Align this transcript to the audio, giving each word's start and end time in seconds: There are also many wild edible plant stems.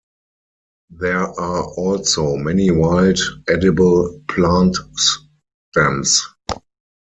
There 0.89 1.27
are 1.39 1.63
also 1.75 2.35
many 2.35 2.71
wild 2.71 3.19
edible 3.47 4.19
plant 4.27 4.75
stems. 4.95 6.25